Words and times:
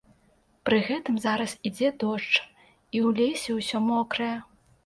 Пры 0.69 0.79
гэтым 0.87 1.19
зараз 1.25 1.53
ідзе 1.71 1.91
дождж 2.05 2.33
і 2.39 2.97
ў 3.07 3.15
лесе 3.21 3.51
ўсё 3.59 3.85
мокрае. 3.93 4.33